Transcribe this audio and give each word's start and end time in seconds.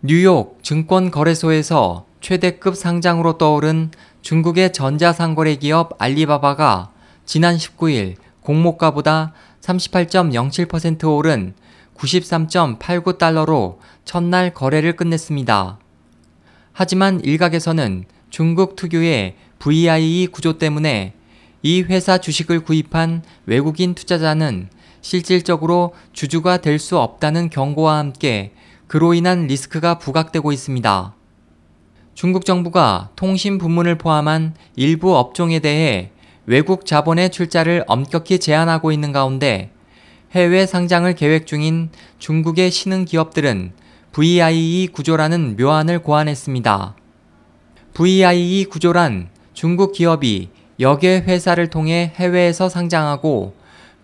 뉴욕 0.00 0.60
증권거래소에서 0.62 2.06
최대급 2.20 2.76
상장으로 2.76 3.36
떠오른 3.36 3.90
중국의 4.22 4.72
전자상거래 4.72 5.56
기업 5.56 6.00
알리바바가 6.00 6.92
지난 7.26 7.56
19일 7.56 8.14
공모가보다 8.42 9.32
38.07% 9.60 11.16
오른 11.16 11.52
93.89달러로 11.96 13.78
첫날 14.04 14.54
거래를 14.54 14.94
끝냈습니다. 14.94 15.80
하지만 16.72 17.20
일각에서는 17.24 18.04
중국 18.30 18.76
특유의 18.76 19.34
VIE 19.58 20.28
구조 20.28 20.58
때문에 20.58 21.14
이 21.62 21.82
회사 21.82 22.18
주식을 22.18 22.60
구입한 22.60 23.24
외국인 23.46 23.96
투자자는 23.96 24.68
실질적으로 25.00 25.92
주주가 26.12 26.58
될 26.58 26.78
수 26.78 26.98
없다는 26.98 27.50
경고와 27.50 27.98
함께 27.98 28.52
그로 28.88 29.12
인한 29.12 29.46
리스크가 29.46 29.98
부각되고 29.98 30.50
있습니다. 30.50 31.14
중국 32.14 32.46
정부가 32.46 33.10
통신 33.16 33.58
부문을 33.58 33.98
포함한 33.98 34.54
일부 34.76 35.14
업종에 35.14 35.58
대해 35.58 36.10
외국 36.46 36.86
자본의 36.86 37.30
출자를 37.30 37.84
엄격히 37.86 38.38
제한하고 38.38 38.90
있는 38.90 39.12
가운데 39.12 39.70
해외 40.32 40.64
상장을 40.64 41.14
계획 41.14 41.46
중인 41.46 41.90
중국의 42.18 42.70
신흥 42.70 43.04
기업들은 43.04 43.72
VIE 44.12 44.88
구조라는 44.88 45.56
묘안을 45.58 45.98
고안했습니다. 45.98 46.96
VIE 47.92 48.64
구조란 48.64 49.28
중국 49.52 49.92
기업이 49.92 50.48
역의 50.80 51.22
회사를 51.22 51.68
통해 51.68 52.14
해외에서 52.16 52.70
상장하고 52.70 53.54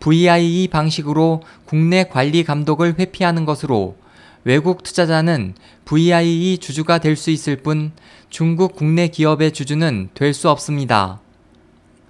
VIE 0.00 0.68
방식으로 0.68 1.42
국내 1.64 2.04
관리 2.04 2.44
감독을 2.44 2.98
회피하는 2.98 3.46
것으로 3.46 3.96
외국 4.44 4.82
투자자는 4.82 5.54
VIE 5.86 6.58
주주가 6.58 6.98
될 6.98 7.16
수 7.16 7.30
있을 7.30 7.56
뿐 7.56 7.92
중국 8.28 8.76
국내 8.76 9.08
기업의 9.08 9.52
주주는 9.52 10.10
될 10.14 10.34
수 10.34 10.50
없습니다. 10.50 11.20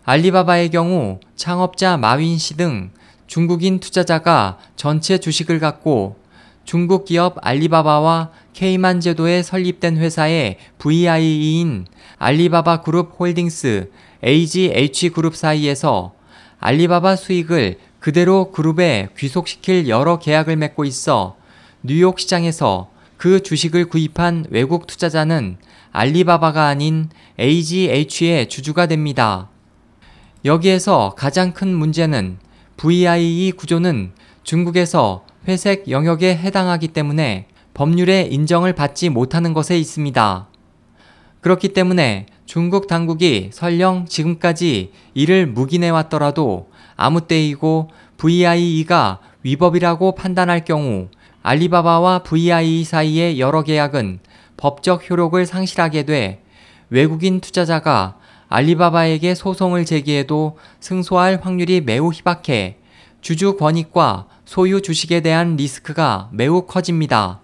알리바바의 0.04 0.70
경우 0.70 1.20
창업자 1.36 1.96
마윈 1.96 2.38
씨 2.38 2.56
등 2.56 2.90
중국인 3.26 3.78
투자자가 3.80 4.58
전체 4.76 5.18
주식을 5.18 5.60
갖고 5.60 6.16
중국 6.64 7.04
기업 7.04 7.36
알리바바와 7.40 8.30
케이만 8.52 9.00
제도에 9.00 9.42
설립된 9.42 9.96
회사의 9.96 10.58
VIE인 10.78 11.86
알리바바 12.18 12.82
그룹 12.82 13.14
홀딩스 13.18 13.90
AGH 14.24 15.10
그룹 15.10 15.36
사이에서 15.36 16.14
알리바바 16.58 17.16
수익을 17.16 17.78
그대로 18.00 18.50
그룹에 18.50 19.08
귀속시킬 19.16 19.88
여러 19.88 20.18
계약을 20.18 20.56
맺고 20.56 20.84
있어 20.84 21.36
뉴욕 21.86 22.18
시장에서 22.18 22.88
그 23.18 23.42
주식을 23.42 23.90
구입한 23.90 24.46
외국 24.48 24.86
투자자는 24.86 25.58
알리바바가 25.92 26.66
아닌 26.66 27.10
AGH의 27.38 28.48
주주가 28.48 28.86
됩니다. 28.86 29.50
여기에서 30.46 31.14
가장 31.14 31.52
큰 31.52 31.74
문제는 31.74 32.38
VIE 32.78 33.52
구조는 33.52 34.12
중국에서 34.44 35.26
회색 35.46 35.90
영역에 35.90 36.34
해당하기 36.34 36.88
때문에 36.88 37.48
법률의 37.74 38.32
인정을 38.32 38.72
받지 38.72 39.10
못하는 39.10 39.52
것에 39.52 39.78
있습니다. 39.78 40.48
그렇기 41.42 41.68
때문에 41.74 42.24
중국 42.46 42.86
당국이 42.86 43.50
설령 43.52 44.06
지금까지 44.06 44.90
이를 45.12 45.46
묵인해 45.46 45.90
왔더라도 45.90 46.70
아무 46.96 47.26
때이고 47.26 47.90
VIE가 48.16 49.20
위법이라고 49.42 50.14
판단할 50.14 50.64
경우 50.64 51.08
알리바바와 51.44 52.20
VIE 52.20 52.84
사이의 52.84 53.38
여러 53.38 53.62
계약은 53.62 54.20
법적 54.56 55.10
효력을 55.10 55.44
상실하게 55.44 56.04
돼 56.04 56.42
외국인 56.88 57.42
투자자가 57.42 58.16
알리바바에게 58.48 59.34
소송을 59.34 59.84
제기해도 59.84 60.56
승소할 60.80 61.40
확률이 61.42 61.82
매우 61.82 62.10
희박해 62.10 62.78
주주 63.20 63.58
권익과 63.58 64.26
소유 64.46 64.80
주식에 64.80 65.20
대한 65.20 65.56
리스크가 65.56 66.30
매우 66.32 66.62
커집니다. 66.62 67.40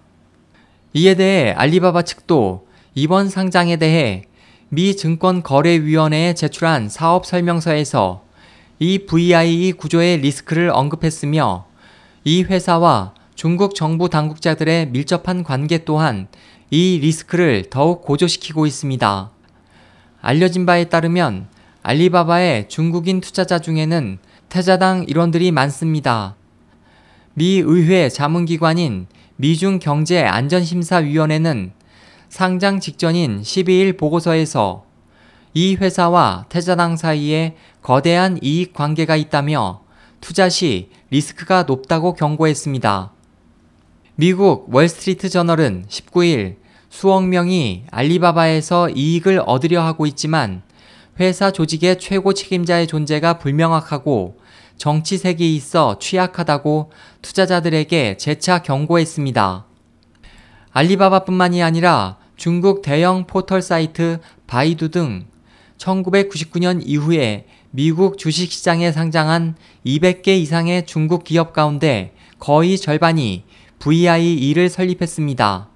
이에 0.93 1.13
대해 1.13 1.51
알리바바 1.51 2.01
측도 2.01 2.67
이번 2.95 3.29
상장에 3.29 3.77
대해 3.77 4.23
미 4.69 4.95
증권거래위원회에 4.95 6.33
제출한 6.33 6.89
사업 6.89 7.27
설명서에서 7.27 8.23
이 8.79 9.05
VIE 9.05 9.73
구조의 9.73 10.17
리스크를 10.21 10.71
언급했으며 10.71 11.65
이 12.23 12.41
회사와 12.41 13.13
중국 13.35 13.75
정부 13.75 14.09
당국자들의 14.09 14.87
밀접한 14.89 15.43
관계 15.43 15.79
또한 15.83 16.27
이 16.69 16.99
리스크를 17.01 17.69
더욱 17.69 18.01
고조시키고 18.03 18.65
있습니다. 18.65 19.31
알려진 20.21 20.65
바에 20.65 20.85
따르면 20.85 21.47
알리바바의 21.83 22.69
중국인 22.69 23.21
투자자 23.21 23.59
중에는 23.59 24.19
태자당 24.49 25.05
일원들이 25.07 25.51
많습니다. 25.51 26.35
미 27.33 27.57
의회 27.65 28.09
자문기관인 28.09 29.07
미중 29.37 29.79
경제안전심사위원회는 29.79 31.71
상장 32.29 32.79
직전인 32.79 33.41
12일 33.41 33.97
보고서에서 33.97 34.85
이 35.53 35.75
회사와 35.75 36.45
태자당 36.49 36.95
사이에 36.95 37.55
거대한 37.81 38.37
이익 38.41 38.73
관계가 38.73 39.15
있다며 39.15 39.81
투자 40.21 40.47
시 40.47 40.89
리스크가 41.09 41.63
높다고 41.63 42.13
경고했습니다. 42.13 43.11
미국 44.21 44.67
월스트리트 44.71 45.29
저널은 45.29 45.85
19일 45.89 46.57
수억 46.91 47.27
명이 47.27 47.85
알리바바에서 47.89 48.91
이익을 48.91 49.41
얻으려 49.47 49.81
하고 49.81 50.05
있지만 50.05 50.61
회사 51.19 51.49
조직의 51.49 51.97
최고 51.97 52.31
책임자의 52.31 52.85
존재가 52.85 53.39
불명확하고 53.39 54.37
정치색이 54.77 55.55
있어 55.55 55.97
취약하다고 55.97 56.91
투자자들에게 57.23 58.17
재차 58.17 58.61
경고했습니다. 58.61 59.65
알리바바뿐만이 60.69 61.63
아니라 61.63 62.19
중국 62.35 62.83
대형 62.83 63.25
포털 63.25 63.63
사이트 63.63 64.19
바이두 64.45 64.89
등 64.89 65.25
1999년 65.79 66.83
이후에 66.85 67.47
미국 67.71 68.19
주식시장에 68.19 68.91
상장한 68.91 69.55
200개 69.83 70.27
이상의 70.27 70.85
중국 70.85 71.23
기업 71.23 71.53
가운데 71.53 72.13
거의 72.37 72.77
절반이 72.77 73.45
VIE를 73.81 74.69
설립했습니다. 74.69 75.67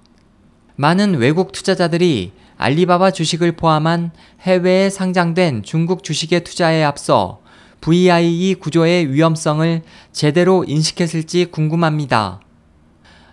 많은 0.76 1.16
외국 1.16 1.50
투자자들이 1.50 2.30
알리바바 2.56 3.10
주식을 3.10 3.56
포함한 3.56 4.12
해외에 4.42 4.90
상장된 4.90 5.64
중국 5.64 6.04
주식에 6.04 6.40
투자에 6.40 6.84
앞서 6.84 7.40
VIE 7.80 8.54
구조의 8.54 9.12
위험성을 9.12 9.82
제대로 10.12 10.64
인식했을지 10.64 11.46
궁금합니다. 11.46 12.40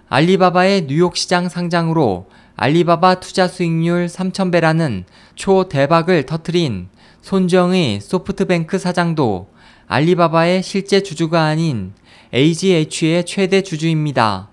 알리바바의 0.10 0.88
뉴욕 0.88 1.16
시장 1.16 1.50
상장으로 1.50 2.28
알리바바 2.56 3.20
투자 3.20 3.48
수익률 3.48 4.08
3,000배라는 4.08 5.04
초대박을 5.36 6.26
터트린 6.26 6.90
손정의 7.22 8.02
소프트뱅크 8.02 8.80
사장도 8.80 9.50
알리바바의 9.86 10.64
실제 10.64 11.04
주주가 11.04 11.44
아닌 11.44 11.94
AGH의 12.34 13.26
최대 13.26 13.62
주주입니다. 13.62 14.53